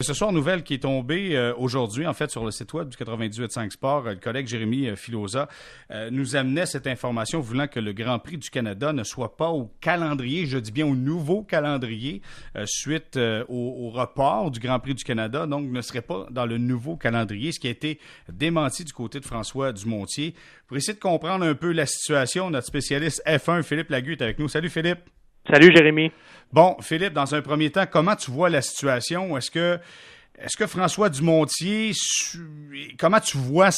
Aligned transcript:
Ce 0.00 0.14
soir, 0.14 0.30
nouvelle 0.30 0.62
qui 0.62 0.74
est 0.74 0.84
tombée 0.84 1.36
euh, 1.36 1.52
aujourd'hui, 1.56 2.06
en 2.06 2.14
fait, 2.14 2.30
sur 2.30 2.44
le 2.44 2.52
site 2.52 2.72
web 2.72 2.88
du 2.88 2.96
98.5 2.96 3.70
Sport. 3.72 4.06
Euh, 4.06 4.10
le 4.12 4.20
collègue 4.20 4.46
Jérémy 4.46 4.86
euh, 4.86 4.94
Filosa 4.94 5.48
nous 6.12 6.36
amenait 6.36 6.66
cette 6.66 6.86
information 6.86 7.40
voulant 7.40 7.66
que 7.66 7.80
le 7.80 7.92
Grand 7.92 8.20
Prix 8.20 8.38
du 8.38 8.48
Canada 8.48 8.92
ne 8.92 9.02
soit 9.02 9.36
pas 9.36 9.48
au 9.48 9.72
calendrier, 9.80 10.46
je 10.46 10.56
dis 10.58 10.70
bien 10.70 10.86
au 10.86 10.94
nouveau 10.94 11.42
calendrier, 11.42 12.22
suite 12.64 13.18
au, 13.48 13.90
report 13.90 14.52
du 14.52 14.60
Grand 14.60 14.78
Prix 14.78 14.94
du 14.94 15.02
Canada, 15.02 15.46
donc 15.48 15.68
ne 15.68 15.80
serait 15.80 16.02
pas 16.02 16.28
dans 16.30 16.46
le 16.46 16.58
nouveau 16.58 16.96
calendrier, 16.96 17.50
ce 17.50 17.58
qui 17.58 17.66
a 17.66 17.70
été 17.70 17.98
démenti 18.32 18.84
du 18.84 18.92
côté 18.92 19.18
de 19.18 19.24
François 19.24 19.72
Dumontier. 19.72 20.34
Pour 20.68 20.76
essayer 20.76 20.94
de 20.94 21.00
comprendre 21.00 21.44
un 21.44 21.56
peu 21.56 21.72
la 21.72 21.86
situation, 21.86 22.50
notre 22.50 22.68
spécialiste 22.68 23.20
F1, 23.26 23.64
Philippe 23.64 23.90
Lagu, 23.90 24.12
est 24.12 24.22
avec 24.22 24.38
nous. 24.38 24.46
Salut 24.46 24.70
Philippe. 24.70 25.00
Salut 25.50 25.74
Jérémy. 25.74 26.12
Bon, 26.52 26.76
Philippe, 26.82 27.14
dans 27.14 27.34
un 27.34 27.40
premier 27.40 27.70
temps, 27.70 27.84
comment 27.90 28.14
tu 28.14 28.30
vois 28.30 28.50
la 28.50 28.60
situation? 28.60 29.36
Est-ce 29.38 29.50
que, 29.50 29.78
est-ce 30.38 30.58
que 30.58 30.66
François 30.66 31.08
Dumontier, 31.08 31.92
comment 32.98 33.20
tu 33.20 33.38
vois 33.38 33.70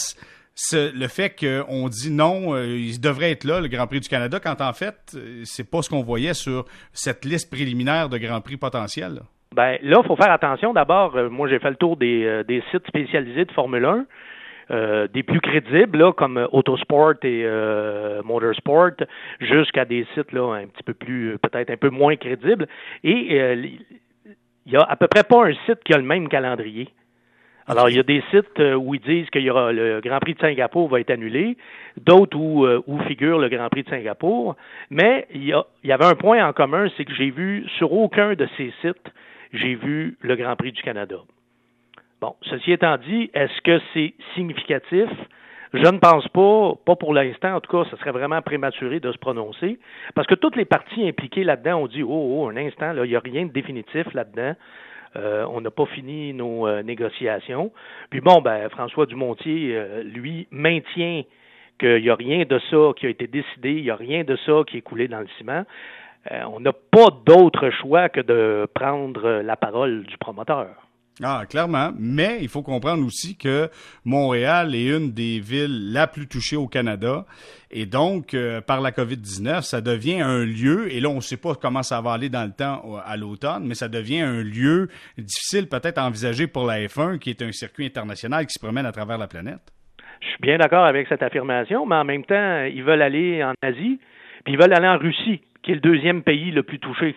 le 0.72 1.06
fait 1.06 1.30
qu'on 1.38 1.88
dit 1.88 2.10
non, 2.10 2.54
euh, 2.54 2.66
il 2.66 3.00
devrait 3.00 3.30
être 3.30 3.44
là, 3.44 3.60
le 3.60 3.68
Grand 3.68 3.86
Prix 3.86 4.00
du 4.00 4.08
Canada, 4.08 4.40
quand 4.40 4.60
en 4.60 4.72
fait, 4.72 5.14
euh, 5.14 5.42
c'est 5.44 5.68
pas 5.68 5.80
ce 5.82 5.88
qu'on 5.88 6.02
voyait 6.02 6.34
sur 6.34 6.64
cette 6.92 7.24
liste 7.24 7.50
préliminaire 7.50 8.08
de 8.08 8.18
Grand 8.18 8.40
Prix 8.40 8.56
potentiels? 8.56 9.14
Là? 9.14 9.22
Ben 9.54 9.78
là, 9.82 10.00
il 10.02 10.06
faut 10.06 10.16
faire 10.16 10.32
attention. 10.32 10.72
D'abord, 10.72 11.16
euh, 11.16 11.28
moi, 11.30 11.48
j'ai 11.48 11.60
fait 11.60 11.70
le 11.70 11.76
tour 11.76 11.96
des, 11.96 12.42
des 12.48 12.64
sites 12.72 12.86
spécialisés 12.88 13.44
de 13.44 13.52
Formule 13.52 13.84
1. 13.84 14.06
Euh, 14.70 15.08
des 15.08 15.24
plus 15.24 15.40
crédibles 15.40 15.98
là, 15.98 16.12
comme 16.12 16.46
Autosport 16.52 17.14
et 17.24 17.42
euh, 17.44 18.22
Motorsport 18.22 18.92
jusqu'à 19.40 19.84
des 19.84 20.06
sites 20.14 20.30
là 20.30 20.54
un 20.54 20.66
petit 20.66 20.84
peu 20.84 20.94
plus 20.94 21.36
peut-être 21.42 21.70
un 21.70 21.76
peu 21.76 21.90
moins 21.90 22.14
crédibles 22.14 22.68
et 23.02 23.40
euh, 23.40 23.66
il 24.66 24.72
y 24.72 24.76
a 24.76 24.82
à 24.82 24.94
peu 24.94 25.08
près 25.08 25.24
pas 25.24 25.44
un 25.44 25.54
site 25.66 25.82
qui 25.84 25.92
a 25.92 25.96
le 25.96 26.04
même 26.04 26.28
calendrier. 26.28 26.88
Alors, 27.66 27.88
il 27.88 27.96
y 27.96 27.98
a 27.98 28.04
des 28.04 28.22
sites 28.30 28.60
où 28.60 28.94
ils 28.94 29.00
disent 29.00 29.28
qu'il 29.30 29.42
y 29.42 29.50
aura 29.50 29.72
le 29.72 30.00
Grand 30.00 30.18
Prix 30.20 30.34
de 30.34 30.40
Singapour 30.40 30.88
va 30.88 31.00
être 31.00 31.10
annulé, 31.10 31.56
d'autres 31.96 32.36
où, 32.36 32.66
où 32.66 32.98
figure 33.04 33.38
le 33.38 33.48
Grand 33.48 33.68
Prix 33.68 33.84
de 33.84 33.90
Singapour, 33.90 34.56
mais 34.90 35.26
il 35.34 35.44
y, 35.44 35.52
a, 35.52 35.64
il 35.84 35.90
y 35.90 35.92
avait 35.92 36.04
un 36.04 36.14
point 36.14 36.46
en 36.46 36.52
commun, 36.52 36.88
c'est 36.96 37.04
que 37.04 37.14
j'ai 37.14 37.30
vu 37.30 37.64
sur 37.78 37.92
aucun 37.92 38.34
de 38.34 38.48
ces 38.56 38.72
sites, 38.82 39.12
j'ai 39.52 39.74
vu 39.74 40.16
le 40.20 40.36
Grand 40.36 40.56
Prix 40.56 40.72
du 40.72 40.82
Canada. 40.82 41.16
Bon, 42.20 42.34
ceci 42.42 42.72
étant 42.72 42.98
dit, 42.98 43.30
est-ce 43.32 43.62
que 43.62 43.80
c'est 43.94 44.12
significatif? 44.34 45.08
Je 45.72 45.86
ne 45.86 45.98
pense 45.98 46.28
pas, 46.28 46.74
pas 46.84 46.94
pour 46.96 47.14
l'instant, 47.14 47.54
en 47.54 47.60
tout 47.60 47.70
cas, 47.70 47.88
ce 47.90 47.96
serait 47.96 48.10
vraiment 48.10 48.42
prématuré 48.42 49.00
de 49.00 49.10
se 49.10 49.16
prononcer, 49.16 49.78
parce 50.14 50.26
que 50.26 50.34
toutes 50.34 50.56
les 50.56 50.66
parties 50.66 51.08
impliquées 51.08 51.44
là-dedans 51.44 51.82
ont 51.82 51.86
dit, 51.86 52.02
oh, 52.02 52.08
oh 52.10 52.48
un 52.48 52.56
instant, 52.56 52.92
là, 52.92 53.06
il 53.06 53.08
n'y 53.08 53.16
a 53.16 53.20
rien 53.20 53.46
de 53.46 53.52
définitif 53.52 54.12
là-dedans. 54.12 54.54
Euh, 55.16 55.46
on 55.50 55.62
n'a 55.62 55.70
pas 55.70 55.86
fini 55.86 56.34
nos 56.34 56.66
euh, 56.66 56.82
négociations. 56.82 57.72
Puis 58.10 58.20
bon, 58.20 58.42
ben, 58.42 58.68
François 58.68 59.06
Dumontier, 59.06 59.74
euh, 59.74 60.02
lui, 60.02 60.46
maintient 60.50 61.22
qu'il 61.78 62.02
n'y 62.02 62.10
a 62.10 62.14
rien 62.14 62.44
de 62.44 62.60
ça 62.70 62.92
qui 62.96 63.06
a 63.06 63.08
été 63.08 63.26
décidé, 63.26 63.72
il 63.72 63.82
n'y 63.82 63.90
a 63.90 63.96
rien 63.96 64.24
de 64.24 64.36
ça 64.44 64.62
qui 64.66 64.76
est 64.76 64.82
coulé 64.82 65.08
dans 65.08 65.20
le 65.20 65.28
ciment. 65.38 65.64
on 66.30 66.60
n'a 66.60 66.72
pas 66.72 67.08
d'autre 67.24 67.70
choix 67.70 68.10
que 68.10 68.20
de 68.20 68.68
prendre 68.74 69.40
la 69.40 69.56
parole 69.56 70.02
du 70.02 70.18
promoteur. 70.18 70.89
Ah, 71.22 71.44
clairement. 71.48 71.90
Mais 71.98 72.38
il 72.40 72.48
faut 72.48 72.62
comprendre 72.62 73.04
aussi 73.04 73.36
que 73.36 73.68
Montréal 74.04 74.74
est 74.74 74.88
une 74.88 75.12
des 75.12 75.38
villes 75.38 75.92
la 75.92 76.06
plus 76.06 76.26
touchée 76.26 76.56
au 76.56 76.66
Canada. 76.66 77.26
Et 77.70 77.86
donc, 77.86 78.34
euh, 78.34 78.60
par 78.60 78.80
la 78.80 78.90
COVID-19, 78.90 79.62
ça 79.62 79.80
devient 79.80 80.20
un 80.20 80.44
lieu, 80.44 80.92
et 80.92 80.98
là, 81.00 81.08
on 81.08 81.16
ne 81.16 81.20
sait 81.20 81.36
pas 81.36 81.54
comment 81.54 81.82
ça 81.82 82.00
va 82.00 82.12
aller 82.12 82.28
dans 82.28 82.44
le 82.44 82.50
temps 82.52 82.96
à 83.04 83.16
l'automne, 83.16 83.64
mais 83.64 83.74
ça 83.74 83.88
devient 83.88 84.20
un 84.22 84.42
lieu 84.42 84.88
difficile 85.16 85.68
peut-être 85.68 85.98
à 85.98 86.06
envisager 86.06 86.48
pour 86.48 86.66
la 86.66 86.80
F1, 86.80 87.18
qui 87.18 87.30
est 87.30 87.42
un 87.42 87.52
circuit 87.52 87.86
international 87.86 88.46
qui 88.46 88.54
se 88.54 88.58
promène 88.58 88.86
à 88.86 88.92
travers 88.92 89.18
la 89.18 89.28
planète. 89.28 89.60
Je 90.20 90.26
suis 90.26 90.40
bien 90.40 90.58
d'accord 90.58 90.84
avec 90.84 91.06
cette 91.08 91.22
affirmation, 91.22 91.86
mais 91.86 91.96
en 91.96 92.04
même 92.04 92.24
temps, 92.24 92.64
ils 92.64 92.82
veulent 92.82 93.02
aller 93.02 93.44
en 93.44 93.52
Asie, 93.62 94.00
puis 94.44 94.54
ils 94.54 94.58
veulent 94.58 94.74
aller 94.74 94.88
en 94.88 94.98
Russie, 94.98 95.40
qui 95.62 95.70
est 95.70 95.74
le 95.74 95.80
deuxième 95.80 96.22
pays 96.22 96.50
le 96.50 96.62
plus 96.62 96.80
touché. 96.80 97.14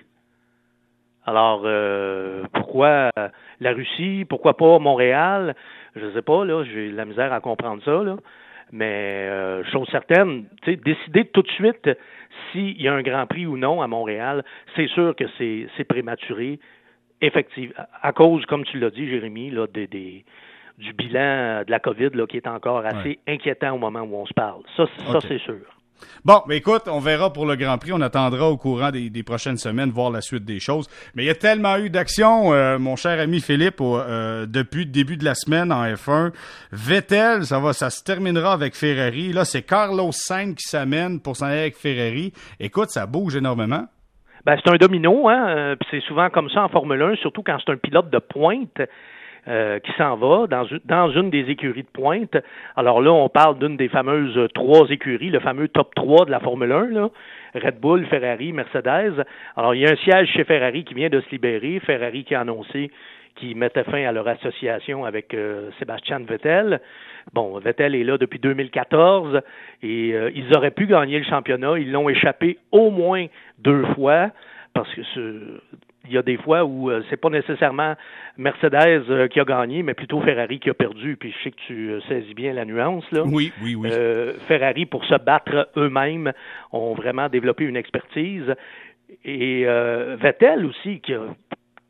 Alors, 1.25 1.61
euh, 1.65 2.43
pourquoi 2.53 3.11
la 3.59 3.71
Russie, 3.71 4.25
pourquoi 4.27 4.57
pas 4.57 4.79
Montréal? 4.79 5.55
Je 5.95 6.05
ne 6.05 6.11
sais 6.11 6.21
pas, 6.21 6.43
là, 6.43 6.63
j'ai 6.63 6.91
la 6.91 7.05
misère 7.05 7.31
à 7.31 7.39
comprendre 7.39 7.81
ça, 7.83 8.03
là. 8.03 8.17
Mais 8.71 9.27
euh, 9.29 9.63
chose 9.65 9.87
certaine, 9.91 10.45
décider 10.65 11.25
tout 11.25 11.43
de 11.43 11.51
suite 11.51 11.89
s'il 12.51 12.81
y 12.81 12.87
a 12.87 12.93
un 12.93 13.03
Grand 13.03 13.27
Prix 13.27 13.45
ou 13.45 13.55
non 13.55 13.81
à 13.81 13.87
Montréal, 13.87 14.43
c'est 14.75 14.87
sûr 14.87 15.15
que 15.15 15.25
c'est 15.37 15.83
prématuré, 15.87 16.59
effectivement, 17.21 17.75
à 18.01 18.11
cause, 18.13 18.45
comme 18.47 18.65
tu 18.65 18.79
l'as 18.79 18.89
dit, 18.89 19.07
Jérémy, 19.07 19.51
là, 19.51 19.67
des, 19.67 19.85
des, 19.85 20.25
du 20.79 20.93
bilan 20.93 21.63
de 21.65 21.71
la 21.71 21.79
COVID 21.79 22.09
là, 22.13 22.25
qui 22.25 22.37
est 22.37 22.47
encore 22.47 22.83
assez 22.85 23.19
inquiétant 23.27 23.73
au 23.73 23.77
moment 23.77 24.01
où 24.01 24.15
on 24.15 24.25
se 24.25 24.33
parle. 24.33 24.63
Ça, 24.75 24.85
ça 25.11 25.21
c'est 25.21 25.39
sûr. 25.39 25.61
Bon, 26.25 26.41
mais 26.47 26.57
écoute, 26.57 26.83
on 26.87 26.99
verra 26.99 27.33
pour 27.33 27.45
le 27.45 27.55
Grand 27.55 27.77
Prix. 27.77 27.91
On 27.93 28.01
attendra 28.01 28.49
au 28.49 28.57
courant 28.57 28.91
des, 28.91 29.23
prochaines 29.23 29.57
semaines 29.57 29.89
voir 29.89 30.11
la 30.11 30.21
suite 30.21 30.45
des 30.45 30.59
choses. 30.59 30.89
Mais 31.15 31.23
il 31.23 31.25
y 31.27 31.29
a 31.29 31.35
tellement 31.35 31.77
eu 31.77 31.89
d'action, 31.89 32.53
euh, 32.53 32.77
mon 32.77 32.95
cher 32.95 33.19
ami 33.19 33.41
Philippe, 33.41 33.81
euh, 33.81 34.45
depuis 34.45 34.85
le 34.85 34.91
début 34.91 35.17
de 35.17 35.25
la 35.25 35.35
semaine 35.35 35.71
en 35.71 35.83
F1. 35.83 36.31
Vettel, 36.71 37.45
ça 37.45 37.59
va, 37.59 37.73
ça 37.73 37.89
se 37.89 38.03
terminera 38.03 38.53
avec 38.53 38.75
Ferrari. 38.75 39.33
Là, 39.33 39.45
c'est 39.45 39.63
Carlos 39.63 40.11
Sainz 40.11 40.55
qui 40.55 40.67
s'amène 40.67 41.19
pour 41.19 41.37
s'en 41.37 41.47
aller 41.47 41.59
avec 41.59 41.77
Ferrari. 41.77 42.33
Écoute, 42.59 42.89
ça 42.89 43.05
bouge 43.05 43.35
énormément. 43.35 43.85
Ben, 44.45 44.57
c'est 44.63 44.69
un 44.69 44.75
domino, 44.75 45.29
hein. 45.29 45.47
Euh, 45.47 45.75
c'est 45.89 46.01
souvent 46.01 46.29
comme 46.29 46.49
ça 46.49 46.63
en 46.63 46.69
Formule 46.69 47.01
1, 47.01 47.15
surtout 47.15 47.43
quand 47.43 47.57
c'est 47.65 47.71
un 47.71 47.77
pilote 47.77 48.09
de 48.09 48.19
pointe. 48.19 48.81
Euh, 49.49 49.79
qui 49.79 49.91
s'en 49.97 50.15
va 50.15 50.47
dans, 50.47 51.09
une 51.09 51.29
des 51.29 51.49
écuries 51.49 51.83
de 51.83 51.87
pointe. 51.87 52.37
Alors 52.77 53.01
là, 53.01 53.11
on 53.11 53.27
parle 53.27 53.59
d'une 53.59 53.75
des 53.75 53.89
fameuses 53.89 54.39
trois 54.53 54.89
écuries, 54.89 55.31
le 55.31 55.41
fameux 55.41 55.67
top 55.67 55.93
3 55.95 56.27
de 56.27 56.31
la 56.31 56.39
Formule 56.39 56.71
1, 56.71 56.85
là. 56.91 57.09
Red 57.53 57.77
Bull, 57.81 58.05
Ferrari, 58.05 58.53
Mercedes. 58.53 59.25
Alors, 59.57 59.75
il 59.75 59.81
y 59.81 59.85
a 59.85 59.91
un 59.91 59.95
siège 59.97 60.29
chez 60.29 60.45
Ferrari 60.45 60.85
qui 60.85 60.93
vient 60.93 61.09
de 61.09 61.19
se 61.19 61.29
libérer. 61.29 61.81
Ferrari 61.81 62.23
qui 62.23 62.35
a 62.35 62.39
annoncé 62.39 62.89
qu'il 63.35 63.57
mettait 63.57 63.83
fin 63.83 64.05
à 64.05 64.13
leur 64.13 64.29
association 64.29 65.03
avec 65.03 65.33
euh, 65.33 65.71
Sébastien 65.77 66.19
Vettel. 66.19 66.79
Bon, 67.33 67.59
Vettel 67.59 67.95
est 67.95 68.03
là 68.05 68.17
depuis 68.17 68.39
2014 68.39 69.41
et 69.81 70.13
euh, 70.13 70.31
ils 70.33 70.55
auraient 70.55 70.71
pu 70.71 70.87
gagner 70.87 71.19
le 71.19 71.25
championnat. 71.25 71.77
Ils 71.79 71.91
l'ont 71.91 72.07
échappé 72.07 72.59
au 72.71 72.91
moins 72.91 73.25
deux 73.59 73.83
fois 73.95 74.29
parce 74.73 74.93
que 74.95 75.03
ce, 75.03 75.59
il 76.05 76.13
y 76.13 76.17
a 76.17 76.21
des 76.21 76.37
fois 76.37 76.65
où 76.65 76.89
euh, 76.89 77.01
c'est 77.09 77.17
pas 77.17 77.29
nécessairement 77.29 77.95
Mercedes 78.37 79.05
euh, 79.09 79.27
qui 79.27 79.39
a 79.39 79.45
gagné, 79.45 79.83
mais 79.83 79.93
plutôt 79.93 80.19
Ferrari 80.21 80.59
qui 80.59 80.69
a 80.69 80.73
perdu. 80.73 81.15
Puis 81.15 81.31
je 81.31 81.43
sais 81.43 81.51
que 81.51 81.61
tu 81.67 81.91
euh, 81.91 82.01
saisis 82.07 82.33
bien 82.33 82.53
la 82.53 82.65
nuance 82.65 83.09
là. 83.11 83.23
Oui, 83.23 83.53
oui, 83.61 83.75
oui. 83.75 83.89
Ferrari 84.47 84.85
pour 84.85 85.05
se 85.05 85.15
battre 85.15 85.69
eux-mêmes 85.77 86.33
ont 86.71 86.93
vraiment 86.93 87.29
développé 87.29 87.63
une 87.63 87.77
expertise. 87.77 88.53
Et 89.23 89.65
Vettel 89.65 90.65
aussi 90.65 90.99
qui, 91.01 91.13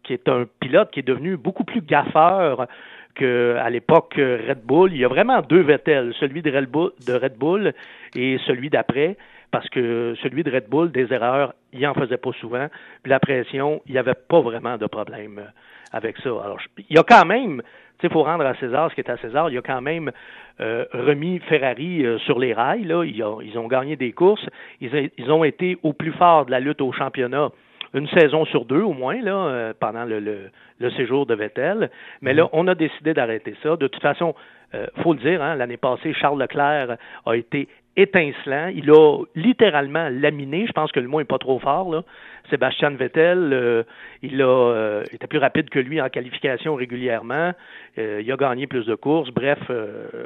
qui 0.03 0.13
est 0.13 0.27
un 0.27 0.45
pilote 0.59 0.91
qui 0.91 0.99
est 0.99 1.07
devenu 1.07 1.37
beaucoup 1.37 1.63
plus 1.63 1.81
gaffeur 1.81 2.67
qu'à 3.15 3.69
l'époque 3.69 4.15
Red 4.15 4.63
Bull. 4.63 4.91
Il 4.93 4.99
y 4.99 5.05
a 5.05 5.07
vraiment 5.07 5.41
deux 5.41 5.61
Vettel, 5.61 6.13
celui 6.19 6.41
de 6.41 6.51
Red 6.51 7.37
Bull, 7.37 7.73
et 8.15 8.37
celui 8.45 8.69
d'après 8.69 9.17
parce 9.53 9.69
que 9.69 10.15
celui 10.23 10.41
de 10.41 10.51
Red 10.51 10.67
Bull, 10.67 10.91
des 10.91 11.13
erreurs, 11.13 11.53
il 11.73 11.85
en 11.85 11.93
faisait 11.93 12.17
pas 12.17 12.31
souvent. 12.41 12.69
Puis 13.03 13.11
la 13.11 13.19
pression, 13.19 13.83
il 13.85 13.91
n'y 13.91 13.99
avait 13.99 14.15
pas 14.15 14.41
vraiment 14.41 14.79
de 14.79 14.87
problème 14.87 15.43
avec 15.91 16.17
ça. 16.17 16.29
Alors, 16.29 16.57
il 16.89 16.95
y 16.95 16.97
a 16.97 17.03
quand 17.03 17.23
même, 17.23 17.61
il 18.01 18.09
faut 18.09 18.23
rendre 18.23 18.47
à 18.47 18.55
César 18.55 18.89
ce 18.89 18.95
qui 18.95 19.01
est 19.01 19.11
à 19.11 19.17
César, 19.17 19.51
il 19.51 19.53
y 19.53 19.57
a 19.59 19.61
quand 19.61 19.79
même 19.79 20.11
euh, 20.59 20.85
remis 20.91 21.39
Ferrari 21.47 22.03
euh, 22.03 22.17
sur 22.17 22.39
les 22.39 22.51
rails. 22.51 22.85
Là. 22.85 23.03
Ils, 23.03 23.23
ont, 23.23 23.41
ils 23.41 23.55
ont 23.59 23.67
gagné 23.67 23.95
des 23.95 24.11
courses. 24.11 24.45
Ils, 24.81 25.11
ils, 25.19 25.31
ont 25.31 25.43
été 25.43 25.77
au 25.83 25.93
plus 25.93 26.13
fort 26.13 26.47
de 26.47 26.51
la 26.51 26.59
lutte 26.59 26.81
au 26.81 26.91
championnat 26.91 27.49
une 27.93 28.07
saison 28.09 28.45
sur 28.45 28.65
deux 28.65 28.81
au 28.81 28.93
moins 28.93 29.21
là, 29.21 29.73
pendant 29.79 30.05
le, 30.05 30.19
le, 30.19 30.91
séjour 30.91 31.25
de 31.25 31.35
Vettel. 31.35 31.89
Mais 32.21 32.33
là, 32.33 32.49
on 32.51 32.67
a 32.67 32.75
décidé 32.75 33.13
d'arrêter 33.13 33.55
ça. 33.61 33.75
De 33.75 33.87
toute 33.87 34.01
façon, 34.01 34.33
euh, 34.75 34.87
faut 35.03 35.13
le 35.13 35.19
dire, 35.19 35.41
hein, 35.41 35.55
l'année 35.55 35.77
passée, 35.77 36.13
Charles 36.13 36.41
Leclerc 36.41 36.97
a 37.25 37.35
été 37.35 37.67
étincelant. 37.95 38.67
Il 38.67 38.89
a 38.91 39.23
littéralement 39.35 40.09
laminé, 40.09 40.65
je 40.67 40.71
pense 40.71 40.91
que 40.91 40.99
le 40.99 41.07
mot 41.07 41.19
n'est 41.19 41.25
pas 41.25 41.37
trop 41.37 41.59
fort, 41.59 41.91
là. 41.91 42.03
Sébastien 42.49 42.89
Vettel, 42.91 43.51
euh, 43.53 43.83
il 44.21 44.41
a 44.41 44.45
euh, 44.45 45.03
était 45.11 45.27
plus 45.27 45.39
rapide 45.39 45.69
que 45.69 45.79
lui 45.79 46.01
en 46.01 46.09
qualification 46.09 46.75
régulièrement. 46.75 47.53
Euh, 47.97 48.21
il 48.21 48.31
a 48.31 48.35
gagné 48.35 48.67
plus 48.67 48.85
de 48.85 48.95
courses. 48.95 49.29
Bref, 49.31 49.59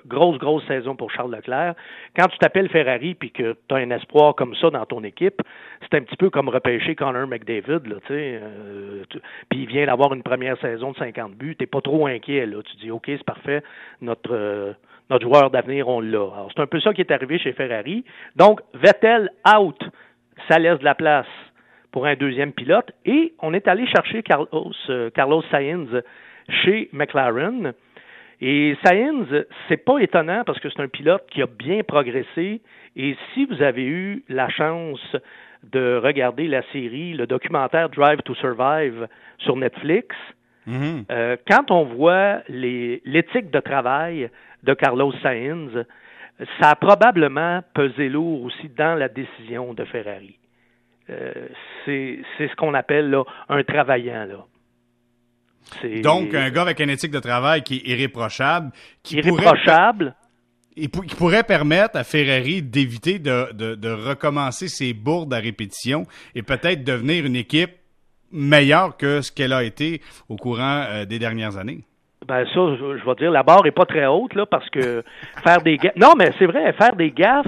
grosse, 0.07 0.37
grosse 0.39 0.65
saison 0.67 0.95
pour 0.95 1.11
Charles 1.11 1.33
Leclerc. 1.35 1.75
Quand 2.17 2.27
tu 2.27 2.37
t'appelles 2.39 2.69
Ferrari 2.69 3.13
puis 3.13 3.31
que 3.31 3.55
tu 3.67 3.75
as 3.75 3.77
un 3.77 3.91
espoir 3.91 4.35
comme 4.35 4.55
ça 4.55 4.69
dans 4.69 4.85
ton 4.85 5.03
équipe, 5.03 5.41
c'est 5.81 5.95
un 5.97 6.01
petit 6.01 6.17
peu 6.17 6.29
comme 6.29 6.49
repêcher 6.49 6.95
Connor 6.95 7.27
McDavid, 7.27 7.87
là, 7.87 7.95
tu 8.07 8.13
sais. 8.13 8.41
puis 9.49 9.61
il 9.61 9.67
vient 9.67 9.85
d'avoir 9.85 10.13
une 10.13 10.23
première 10.23 10.59
saison 10.59 10.91
de 10.91 10.97
50 10.97 11.35
buts. 11.35 11.55
T'es 11.55 11.67
pas 11.67 11.81
trop 11.81 12.07
inquiet, 12.07 12.45
là. 12.45 12.57
Tu 12.63 12.77
dis, 12.77 12.91
OK, 12.91 13.05
c'est 13.07 13.23
parfait. 13.23 13.61
Notre 14.01 14.75
notre 15.09 15.25
joueur 15.25 15.49
d'avenir, 15.49 15.87
on 15.87 16.01
l'a. 16.01 16.17
Alors, 16.17 16.51
c'est 16.55 16.61
un 16.61 16.67
peu 16.67 16.79
ça 16.79 16.93
qui 16.93 17.01
est 17.01 17.11
arrivé 17.11 17.39
chez 17.39 17.53
Ferrari. 17.53 18.03
Donc, 18.35 18.61
Vettel 18.73 19.29
out, 19.47 19.81
ça 20.49 20.59
laisse 20.59 20.79
de 20.79 20.83
la 20.83 20.95
place 20.95 21.27
pour 21.91 22.05
un 22.05 22.15
deuxième 22.15 22.51
pilote. 22.51 22.91
Et 23.05 23.33
on 23.41 23.53
est 23.53 23.67
allé 23.67 23.87
chercher 23.87 24.23
Carlos, 24.23 24.71
euh, 24.89 25.09
Carlos 25.11 25.43
Sainz 25.49 25.89
chez 26.49 26.89
McLaren. 26.91 27.73
Et 28.39 28.77
Sainz, 28.85 29.27
c'est 29.67 29.83
pas 29.83 29.97
étonnant 29.99 30.43
parce 30.45 30.59
que 30.59 30.69
c'est 30.69 30.81
un 30.81 30.87
pilote 30.87 31.25
qui 31.31 31.41
a 31.41 31.47
bien 31.47 31.81
progressé. 31.83 32.61
Et 32.95 33.15
si 33.33 33.45
vous 33.45 33.61
avez 33.61 33.83
eu 33.83 34.23
la 34.29 34.49
chance 34.49 35.15
de 35.63 35.99
regarder 36.03 36.47
la 36.47 36.61
série, 36.71 37.13
le 37.13 37.25
documentaire 37.25 37.89
Drive 37.89 38.21
to 38.23 38.35
Survive 38.35 39.07
sur 39.39 39.55
Netflix, 39.55 40.15
mm-hmm. 40.67 41.05
euh, 41.11 41.37
quand 41.47 41.71
on 41.71 41.85
voit 41.85 42.41
l'éthique 42.49 43.49
de 43.51 43.59
travail 43.59 44.29
de 44.63 44.73
Carlos 44.73 45.13
Sainz, 45.23 45.71
ça 46.59 46.71
a 46.71 46.75
probablement 46.75 47.61
pesé 47.73 48.09
lourd 48.09 48.43
aussi 48.43 48.69
dans 48.69 48.95
la 48.95 49.09
décision 49.09 49.73
de 49.73 49.85
Ferrari. 49.85 50.37
Euh, 51.09 51.33
c'est 51.85 52.19
ce 52.39 52.55
qu'on 52.55 52.73
appelle 52.73 53.09
là, 53.09 53.23
un 53.49 53.63
travaillant. 53.63 54.25
Là. 54.25 54.45
Donc, 56.01 56.33
un 56.33 56.49
gars 56.49 56.63
avec 56.63 56.79
une 56.79 56.89
éthique 56.89 57.11
de 57.11 57.19
travail 57.19 57.63
qui 57.63 57.77
est 57.77 57.87
irréprochable. 57.87 58.71
Qui 59.03 59.17
irréprochable. 59.17 60.15
Pourrait, 60.91 61.07
qui 61.07 61.15
pourrait 61.15 61.43
permettre 61.43 61.97
à 61.97 62.03
Ferrari 62.03 62.61
d'éviter 62.61 63.17
de, 63.19 63.51
de, 63.53 63.89
recommencer 63.89 64.67
ses 64.67 64.93
bourdes 64.93 65.33
à 65.33 65.39
répétition 65.39 66.05
et 66.35 66.43
peut-être 66.43 66.83
devenir 66.83 67.25
une 67.25 67.35
équipe 67.35 67.71
meilleure 68.31 68.97
que 68.97 69.21
ce 69.21 69.31
qu'elle 69.31 69.53
a 69.53 69.63
été 69.63 70.01
au 70.29 70.35
courant 70.35 70.83
euh, 70.89 71.05
des 71.05 71.19
dernières 71.19 71.57
années. 71.57 71.83
Ben 72.27 72.45
ça, 72.45 72.75
je, 72.75 73.05
vais 73.05 73.15
dire, 73.15 73.31
la 73.31 73.43
barre 73.43 73.65
est 73.65 73.71
pas 73.71 73.85
très 73.85 74.05
haute 74.05 74.33
parce 74.49 74.69
que 74.69 75.03
faire 75.43 75.61
des 75.61 75.77
gaffes. 75.77 75.95
Non, 75.95 76.13
mais 76.17 76.31
c'est 76.37 76.45
vrai, 76.45 76.73
faire 76.73 76.95
des 76.95 77.11
gaffes 77.11 77.47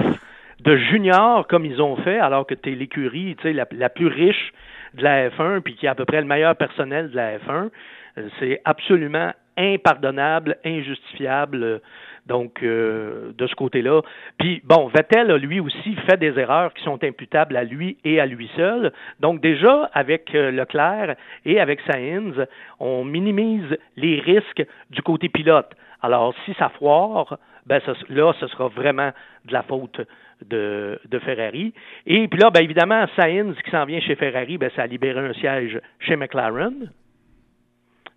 de 0.61 0.75
juniors 0.75 1.47
comme 1.47 1.65
ils 1.65 1.81
ont 1.81 1.97
fait, 1.97 2.19
alors 2.19 2.45
que 2.45 2.53
tu 2.53 2.71
es 2.71 2.75
l'écurie, 2.75 3.35
tu 3.37 3.43
sais, 3.43 3.53
la, 3.53 3.65
la, 3.71 3.89
plus 3.89 4.07
riche 4.07 4.53
de 4.93 5.03
la 5.03 5.29
F1, 5.29 5.61
puis 5.61 5.75
qui 5.75 5.87
a 5.87 5.91
à 5.91 5.95
peu 5.95 6.05
près 6.05 6.21
le 6.21 6.27
meilleur 6.27 6.55
personnel 6.55 7.11
de 7.11 7.15
la 7.15 7.37
F1. 7.37 7.69
Euh, 8.17 8.29
c'est 8.39 8.61
absolument 8.65 9.31
impardonnable, 9.57 10.57
injustifiable. 10.65 11.81
Donc, 12.29 12.61
euh, 12.61 13.31
de 13.35 13.47
ce 13.47 13.55
côté-là. 13.55 14.01
Puis, 14.37 14.61
bon, 14.63 14.87
Vettel 14.87 15.31
a 15.31 15.37
lui 15.37 15.59
aussi 15.59 15.95
fait 16.07 16.17
des 16.17 16.37
erreurs 16.37 16.73
qui 16.75 16.83
sont 16.83 17.03
imputables 17.03 17.57
à 17.57 17.63
lui 17.63 17.97
et 18.05 18.19
à 18.19 18.27
lui 18.27 18.49
seul. 18.55 18.93
Donc, 19.19 19.41
déjà, 19.41 19.89
avec 19.93 20.35
euh, 20.35 20.51
Leclerc 20.51 21.15
et 21.45 21.59
avec 21.59 21.81
Sainz, 21.81 22.35
on 22.79 23.03
minimise 23.03 23.75
les 23.97 24.19
risques 24.19 24.63
du 24.91 25.01
côté 25.01 25.27
pilote. 25.27 25.71
Alors, 26.03 26.35
si 26.45 26.53
ça 26.53 26.69
foire, 26.69 27.39
ben, 27.65 27.81
là, 28.09 28.33
ce 28.39 28.47
sera 28.47 28.67
vraiment 28.67 29.09
de 29.45 29.53
la 29.53 29.63
faute 29.63 29.99
de, 30.45 30.99
Ferrari. 31.25 31.73
Et 32.05 32.27
puis 32.27 32.39
là, 32.39 32.51
ben, 32.51 32.61
évidemment, 32.61 33.05
Sainz 33.15 33.55
qui 33.63 33.71
s'en 33.71 33.85
vient 33.85 33.99
chez 34.01 34.15
Ferrari, 34.15 34.59
ben, 34.59 34.69
ça 34.75 34.83
a 34.83 34.87
libéré 34.87 35.19
un 35.19 35.33
siège 35.33 35.81
chez 35.99 36.15
McLaren. 36.15 36.91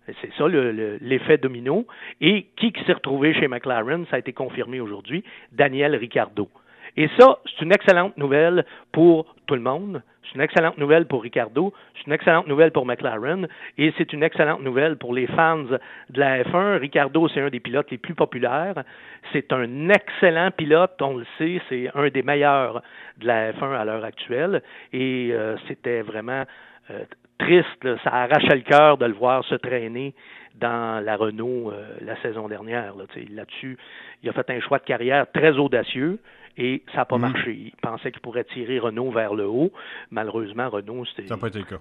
C'est 0.05 0.33
ça 0.37 0.47
l'effet 0.47 1.37
domino. 1.37 1.87
Et 2.21 2.47
qui, 2.57 2.73
s'est 2.85 2.93
retrouvé 2.93 3.33
chez 3.33 3.47
McLaren, 3.47 4.05
ça 4.09 4.17
a 4.17 4.19
été 4.19 4.33
confirmé 4.33 4.79
aujourd'hui, 4.79 5.23
Daniel 5.51 5.95
Ricciardo. 5.95 6.49
Et 6.95 7.09
ça, 7.17 7.39
c'est 7.45 7.63
une 7.63 7.73
excellente 7.73 8.17
nouvelle 8.17 8.65
pour 8.91 9.25
tout 9.47 9.55
le 9.55 9.61
monde. 9.61 10.01
C'est 10.23 10.35
une 10.35 10.41
excellente 10.41 10.77
nouvelle 10.77 11.05
pour 11.05 11.23
Ricardo, 11.23 11.73
c'est 11.95 12.07
une 12.07 12.13
excellente 12.13 12.47
nouvelle 12.47 12.71
pour 12.71 12.85
McLaren 12.85 13.47
et 13.77 13.93
c'est 13.97 14.13
une 14.13 14.23
excellente 14.23 14.61
nouvelle 14.61 14.97
pour 14.97 15.13
les 15.13 15.27
fans 15.27 15.63
de 15.63 16.19
la 16.19 16.43
F1. 16.43 16.77
Ricardo, 16.77 17.27
c'est 17.27 17.41
un 17.41 17.49
des 17.49 17.59
pilotes 17.59 17.91
les 17.91 17.97
plus 17.97 18.15
populaires. 18.15 18.83
C'est 19.31 19.51
un 19.51 19.89
excellent 19.89 20.49
pilote, 20.51 20.99
on 21.01 21.17
le 21.17 21.25
sait, 21.37 21.61
c'est 21.67 21.89
un 21.93 22.07
des 22.07 22.23
meilleurs 22.23 22.81
de 23.19 23.27
la 23.27 23.51
F1 23.51 23.75
à 23.75 23.85
l'heure 23.85 24.05
actuelle 24.05 24.63
et 24.91 25.31
euh, 25.33 25.55
c'était 25.67 26.01
vraiment 26.01 26.45
euh, 26.89 27.03
triste, 27.43 27.97
ça 28.03 28.09
arrachait 28.11 28.55
le 28.55 28.61
cœur 28.61 28.97
de 28.97 29.05
le 29.05 29.13
voir 29.13 29.43
se 29.45 29.55
traîner 29.55 30.13
dans 30.55 31.03
la 31.03 31.15
Renault 31.15 31.71
euh, 31.71 31.95
la 32.01 32.19
saison 32.21 32.47
dernière. 32.47 32.93
Là-dessus, 32.95 33.77
il 34.21 34.29
a 34.29 34.33
fait 34.33 34.49
un 34.49 34.59
choix 34.61 34.79
de 34.79 34.83
carrière 34.83 35.25
très 35.33 35.51
audacieux 35.57 36.19
et 36.57 36.83
ça 36.91 36.99
n'a 36.99 37.05
pas 37.05 37.17
mm. 37.17 37.21
marché. 37.21 37.51
Il 37.51 37.73
pensait 37.81 38.11
qu'il 38.11 38.21
pourrait 38.21 38.45
tirer 38.45 38.79
Renault 38.79 39.11
vers 39.11 39.33
le 39.33 39.47
haut. 39.47 39.71
Malheureusement, 40.11 40.69
Renault, 40.69 41.05
c'était. 41.05 41.27
Ça 41.27 41.35
n'a 41.35 41.41
pas 41.41 41.47
été 41.47 41.59
le 41.59 41.65
cas. 41.65 41.79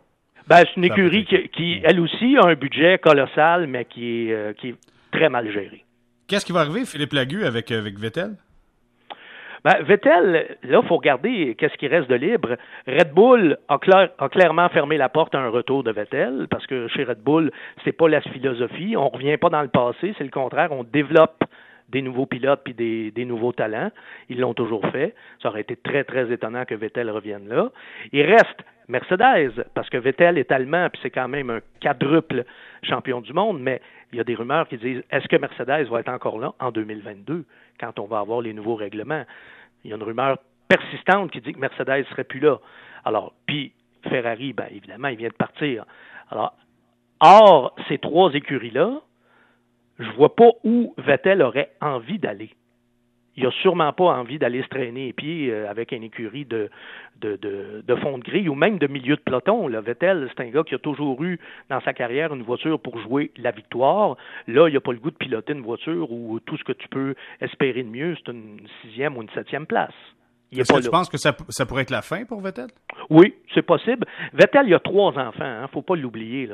Ben, 0.49 0.57
c'est 0.59 0.77
une 0.77 0.85
écurie 0.85 1.25
qui, 1.25 1.81
elle 1.85 2.01
aussi, 2.01 2.37
a 2.37 2.47
un 2.49 2.55
budget 2.55 2.99
colossal, 2.99 3.69
mais 3.69 3.85
qui 3.85 4.29
est, 4.29 4.33
euh, 4.33 4.53
qui 4.55 4.71
est 4.71 4.75
très 5.13 5.29
mal 5.29 5.49
géré. 5.53 5.85
Qu'est-ce 6.27 6.45
qui 6.45 6.53
va 6.53 6.61
arriver, 6.61 6.85
Philippe 6.85 7.13
Lagu, 7.13 7.45
avec, 7.45 7.71
avec 7.71 7.97
Vettel? 7.97 8.33
Ben, 9.65 9.81
Vettel, 9.83 10.57
là, 10.65 10.81
il 10.83 10.89
faut 10.89 10.97
regarder 10.97 11.55
qu'est-ce 11.57 11.77
qui 11.77 11.87
reste 11.87 12.11
de 12.11 12.17
libre. 12.17 12.57
Red 12.89 13.13
Bull 13.15 13.57
a, 13.69 13.79
clairement 14.29 14.69
fermé 14.71 14.97
la 14.97 15.09
porte 15.09 15.37
à 15.37 15.39
un 15.39 15.51
retour 15.51 15.85
de 15.85 15.93
Vettel, 15.93 16.49
parce 16.51 16.67
que 16.67 16.89
chez 16.89 17.05
Red 17.05 17.23
Bull, 17.23 17.53
c'est 17.85 17.93
pas 17.93 18.09
la 18.09 18.21
philosophie. 18.21 18.97
On 18.97 19.09
revient 19.09 19.37
pas 19.37 19.51
dans 19.51 19.63
le 19.63 19.69
passé, 19.69 20.15
c'est 20.19 20.25
le 20.25 20.31
contraire. 20.31 20.73
On 20.73 20.83
développe 20.83 21.45
des 21.89 22.03
nouveaux 22.03 22.27
pilotes 22.27 22.63
puis 22.65 22.75
des, 22.75 23.25
nouveaux 23.25 23.53
talents. 23.53 23.91
Ils 24.29 24.41
l'ont 24.41 24.55
toujours 24.55 24.87
fait. 24.91 25.15
Ça 25.43 25.49
aurait 25.49 25.61
été 25.61 25.77
très, 25.77 26.05
très 26.05 26.33
étonnant 26.33 26.65
que 26.65 26.75
Vettel 26.75 27.11
revienne 27.11 27.49
là. 27.49 27.71
Il 28.13 28.23
reste 28.23 28.63
Mercedes, 28.89 29.65
parce 29.75 29.89
que 29.89 29.97
Vettel 29.97 30.39
est 30.39 30.51
allemand, 30.53 30.89
puis 30.91 31.01
c'est 31.03 31.11
quand 31.11 31.29
même 31.29 31.51
un 31.51 31.61
quadruple 31.81 32.45
champion 32.83 33.21
du 33.21 33.33
monde, 33.33 33.61
mais 33.61 33.81
il 34.13 34.19
y 34.19 34.21
a 34.21 34.25
des 34.25 34.35
rumeurs 34.35 34.69
qui 34.69 34.77
disent 34.77 35.03
est-ce 35.11 35.29
que 35.29 35.37
Mercedes 35.37 35.89
va 35.89 36.01
être 36.01 36.09
encore 36.09 36.39
là 36.39 36.53
en 36.59 36.71
2022, 36.73 37.45
quand 37.81 37.99
on 37.99 38.07
va 38.07 38.19
avoir 38.19 38.41
les 38.41 38.53
nouveaux 38.53 38.75
règlements? 38.75 39.25
Il 39.85 39.91
y 39.91 39.93
a 39.93 39.97
une 39.97 40.03
rumeur 40.03 40.39
persistante 40.69 41.31
qui 41.31 41.41
dit 41.41 41.53
que 41.53 41.59
Mercedes 41.59 42.05
serait 42.11 42.25
plus 42.25 42.41
là. 42.41 42.59
Alors, 43.05 43.35
puis 43.47 43.73
Ferrari, 44.09 44.53
ben 44.53 44.67
évidemment, 44.71 45.09
il 45.09 45.17
vient 45.17 45.29
de 45.29 45.35
partir. 45.35 45.85
Alors, 46.31 46.55
hors 47.21 47.75
ces 47.89 47.99
trois 47.99 48.33
écuries-là, 48.33 49.01
je 49.99 50.11
vois 50.13 50.35
pas 50.35 50.51
où 50.65 50.95
Vettel 50.99 51.43
aurait 51.43 51.73
envie 51.81 52.19
d'aller. 52.19 52.51
Il 53.37 53.47
a 53.47 53.51
sûrement 53.63 53.93
pas 53.95 54.05
envie 54.05 54.39
d'aller 54.39 54.63
se 54.63 54.69
traîner 54.69 55.07
les 55.07 55.13
pieds 55.15 55.51
euh, 55.51 55.71
avec 55.71 55.93
une 55.93 56.03
écurie 56.03 56.45
de, 56.45 56.69
de, 57.21 57.39
de, 57.83 57.97
fond 57.97 58.19
de 58.19 58.23
grille 58.23 58.49
ou 58.49 58.55
même 58.55 58.79
de 58.79 58.87
milieu 58.87 59.17
de 59.17 59.23
peloton. 59.23 59.69
Vettel, 59.69 60.29
c'est 60.31 60.43
un 60.43 60.51
gars 60.51 60.65
qui 60.65 60.75
a 60.75 60.79
toujours 60.79 61.23
eu 61.25 61.41
dans 61.71 61.81
sa 61.81 61.95
carrière 61.95 62.35
une 62.35 62.43
voiture 62.43 62.79
pour 62.79 62.99
jouer 62.99 63.31
la 63.39 63.51
victoire. 63.51 64.17
Là, 64.49 64.69
il 64.69 64.75
n'a 64.75 64.81
pas 64.81 64.93
le 64.93 64.99
goût 64.99 65.11
de 65.11 65.17
piloter 65.17 65.55
une 65.55 65.63
voiture 65.63 66.13
où 66.13 66.41
tout 66.41 66.59
ce 66.59 66.65
que 66.65 66.73
tu 66.73 66.89
peux 66.89 67.15
espérer 67.41 67.83
de 67.83 67.89
mieux, 67.89 68.17
c'est 68.17 68.33
une 68.33 68.61
sixième 68.83 69.17
ou 69.17 69.23
une 69.23 69.31
septième 69.31 69.67
place. 69.67 69.95
Est-ce 70.53 70.71
que 70.71 70.83
tu 70.83 70.91
penses 70.91 71.09
que 71.09 71.17
ça, 71.17 71.35
ça, 71.49 71.65
pourrait 71.65 71.83
être 71.83 71.91
la 71.91 72.03
fin 72.03 72.27
pour 72.27 72.43
Vettel? 72.43 72.69
Oui, 73.09 73.35
c'est 73.55 73.63
possible. 73.63 74.07
Vettel, 74.35 74.67
il 74.67 74.75
a 74.75 74.81
trois 74.81 75.19
enfants, 75.19 75.33
il 75.39 75.43
hein, 75.45 75.63
ne 75.63 75.67
faut 75.69 75.81
pas 75.81 75.97
l'oublier. 75.97 76.51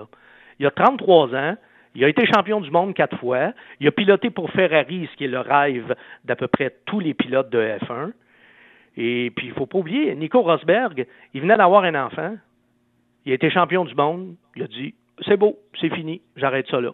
Il 0.61 0.67
a 0.67 0.71
33 0.71 1.35
ans, 1.35 1.57
il 1.99 2.05
a 2.05 2.09
été 2.09 2.25
champion 2.27 2.61
du 2.61 2.71
monde 2.71 2.95
quatre 2.95 3.19
fois. 3.19 3.53
Il 3.81 3.89
a 3.89 3.91
piloté 3.91 4.31
pour 4.31 4.53
Ferrari, 4.53 5.09
ce 5.11 5.17
qui 5.17 5.25
est 5.25 5.29
le 5.29 5.41
rêve 5.41 5.97
d'à 6.25 6.37
peu 6.37 6.47
près 6.47 6.77
tous 6.87 7.01
les 7.01 7.13
pilotes 7.13 7.51
de 7.51 7.59
F1. 7.59 8.13
Et 8.97 9.33
puis, 9.35 9.49
il 9.49 9.51
ne 9.51 9.55
faut 9.55 9.67
pas 9.67 9.79
oublier, 9.79 10.15
Nico 10.15 10.41
Rosberg, 10.41 11.09
il 11.35 11.41
venait 11.41 11.57
d'avoir 11.57 11.83
un 11.83 11.97
enfant. 11.97 12.37
Il 13.27 13.33
a 13.33 13.35
été 13.35 13.51
champion 13.51 13.85
du 13.85 13.97
monde. 13.97 14.37
Il 14.55 14.63
a 14.63 14.69
dit 14.69 14.95
C'est 15.27 15.37
beau, 15.37 15.59
c'est 15.81 15.93
fini, 15.93 16.23
j'arrête 16.37 16.69
ça 16.69 16.81
là. 16.81 16.93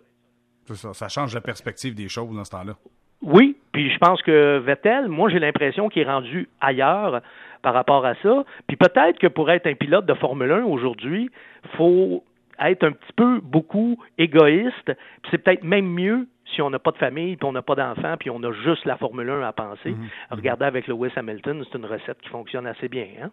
Ça, 0.72 0.94
ça 0.94 1.08
change 1.10 1.34
la 1.34 1.42
perspective 1.42 1.94
des 1.94 2.08
choses 2.08 2.34
dans 2.34 2.44
ce 2.44 2.52
temps-là. 2.52 2.72
Oui, 3.20 3.58
puis 3.72 3.90
je 3.90 3.98
pense 3.98 4.22
que 4.22 4.56
Vettel, 4.58 5.08
moi 5.08 5.28
j'ai 5.28 5.38
l'impression 5.38 5.90
qu'il 5.90 6.00
est 6.00 6.10
rendu 6.10 6.48
ailleurs 6.62 7.20
par 7.60 7.74
rapport 7.74 8.06
à 8.06 8.14
ça. 8.22 8.44
Puis 8.66 8.78
peut-être 8.78 9.18
que 9.18 9.26
pour 9.26 9.50
être 9.50 9.66
un 9.66 9.74
pilote 9.74 10.06
de 10.06 10.14
Formule 10.14 10.50
1 10.50 10.64
aujourd'hui, 10.64 11.30
faut 11.76 12.24
être 12.60 12.84
un 12.84 12.92
petit 12.92 13.12
peu 13.16 13.40
beaucoup 13.40 14.02
égoïste. 14.18 14.92
C'est 15.30 15.38
peut-être 15.38 15.64
même 15.64 15.86
mieux 15.86 16.26
si 16.54 16.62
on 16.62 16.70
n'a 16.70 16.78
pas 16.78 16.90
de 16.90 16.98
famille, 16.98 17.36
puis 17.36 17.46
on 17.46 17.52
n'a 17.52 17.62
pas 17.62 17.74
d'enfants, 17.74 18.16
puis 18.18 18.30
on 18.30 18.42
a 18.42 18.52
juste 18.52 18.84
la 18.84 18.96
Formule 18.96 19.30
1 19.30 19.42
à 19.42 19.52
penser. 19.52 19.90
Mhm. 19.90 20.08
Regardez 20.30 20.64
avec 20.64 20.86
Lewis 20.86 21.12
Hamilton, 21.16 21.64
c'est 21.64 21.78
une 21.78 21.86
recette 21.86 22.20
qui 22.22 22.28
fonctionne 22.28 22.66
assez 22.66 22.88
bien. 22.88 23.06
Hein? 23.22 23.30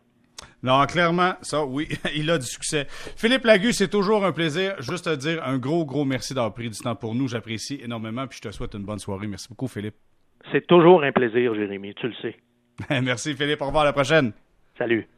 Non, 0.64 0.86
clairement, 0.86 1.34
ça, 1.42 1.66
oui, 1.66 1.88
il 2.16 2.30
a 2.30 2.38
du 2.38 2.46
succès. 2.46 2.86
Philippe 2.90 3.46
Lagu, 3.46 3.74
c'est 3.74 3.90
toujours 3.90 4.26
un 4.26 4.32
plaisir. 4.32 4.76
Juste 4.80 5.06
te 5.06 5.16
dire 5.16 5.44
un 5.44 5.58
gros, 5.58 5.86
gros 5.86 6.06
merci 6.06 6.34
d'avoir 6.34 6.54
pris 6.54 6.70
du 6.70 6.78
temps 6.78 6.96
pour 6.96 7.16
nous. 7.16 7.28
J'apprécie 7.28 7.80
énormément, 7.84 8.28
puis 8.28 8.40
je 8.42 8.50
te 8.50 8.54
souhaite 8.54 8.74
une 8.74 8.86
bonne 8.86 9.00
soirée. 9.00 9.28
Merci 9.28 9.50
beaucoup, 9.50 9.68
Philippe. 9.68 9.96
C'est 10.52 10.66
toujours 10.66 11.04
un 11.04 11.12
plaisir, 11.12 11.54
Jérémy, 11.54 11.94
tu 11.96 12.08
le 12.08 12.14
sais. 12.22 12.36
merci, 13.02 13.36
Philippe. 13.36 13.62
Au 13.62 13.68
revoir 13.68 13.84
à 13.84 13.86
la 13.86 13.94
prochaine. 13.94 14.34
Salut. 14.78 15.08